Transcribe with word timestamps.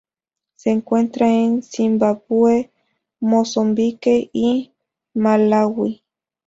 Se 0.55 0.71
encuentra 0.71 1.27
en 1.29 1.61
Zimbabue, 1.61 2.71
Mozambique 3.19 4.31
y 4.33 4.71
Malaui. 5.13 6.01